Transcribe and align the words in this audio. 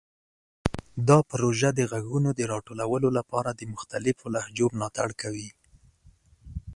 دا 1.07 1.17
پروژه 1.31 1.69
د 1.73 1.81
غږونو 1.91 2.29
د 2.39 2.41
راټولولو 2.53 3.07
لپاره 3.17 3.49
د 3.53 3.61
مختلفو 3.73 4.25
لهجو 4.35 4.65
ملاتړ 4.77 5.09
کوي. 5.21 5.49